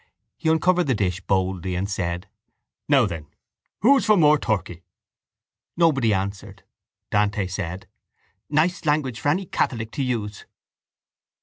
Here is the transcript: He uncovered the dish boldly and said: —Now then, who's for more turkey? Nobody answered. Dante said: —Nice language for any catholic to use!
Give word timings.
He 0.35 0.49
uncovered 0.49 0.87
the 0.87 0.95
dish 0.95 1.21
boldly 1.21 1.75
and 1.75 1.87
said: 1.87 2.27
—Now 2.89 3.05
then, 3.05 3.27
who's 3.81 4.03
for 4.03 4.17
more 4.17 4.39
turkey? 4.39 4.81
Nobody 5.77 6.11
answered. 6.11 6.63
Dante 7.11 7.45
said: 7.45 7.87
—Nice 8.49 8.83
language 8.83 9.19
for 9.19 9.29
any 9.29 9.45
catholic 9.45 9.91
to 9.91 10.01
use! 10.03 10.45